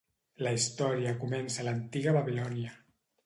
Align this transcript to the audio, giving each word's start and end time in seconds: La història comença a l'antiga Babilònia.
La 0.45 0.53
història 0.59 1.11
comença 1.25 1.61
a 1.63 1.67
l'antiga 1.69 2.17
Babilònia. 2.17 2.73